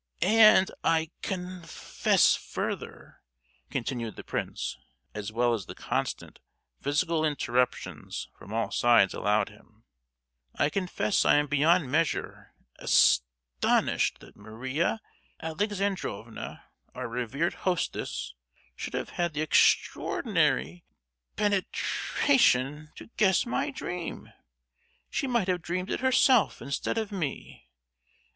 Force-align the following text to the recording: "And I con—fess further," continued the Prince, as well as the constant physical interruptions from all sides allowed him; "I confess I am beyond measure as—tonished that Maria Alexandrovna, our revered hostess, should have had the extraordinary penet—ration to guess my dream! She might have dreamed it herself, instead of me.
"And 0.23 0.71
I 0.83 1.11
con—fess 1.21 2.33
further," 2.35 3.21
continued 3.69 4.15
the 4.15 4.23
Prince, 4.23 4.79
as 5.13 5.31
well 5.31 5.53
as 5.53 5.67
the 5.67 5.75
constant 5.75 6.39
physical 6.81 7.23
interruptions 7.23 8.27
from 8.35 8.51
all 8.51 8.71
sides 8.71 9.13
allowed 9.13 9.49
him; 9.49 9.83
"I 10.55 10.71
confess 10.71 11.23
I 11.23 11.35
am 11.35 11.45
beyond 11.45 11.91
measure 11.91 12.55
as—tonished 12.79 14.21
that 14.21 14.35
Maria 14.35 15.01
Alexandrovna, 15.39 16.63
our 16.95 17.07
revered 17.07 17.53
hostess, 17.69 18.33
should 18.75 18.95
have 18.95 19.09
had 19.11 19.35
the 19.35 19.41
extraordinary 19.41 20.83
penet—ration 21.37 22.89
to 22.95 23.11
guess 23.17 23.45
my 23.45 23.69
dream! 23.69 24.33
She 25.11 25.27
might 25.27 25.47
have 25.47 25.61
dreamed 25.61 25.91
it 25.91 25.99
herself, 25.99 26.59
instead 26.59 26.97
of 26.97 27.11
me. 27.11 27.69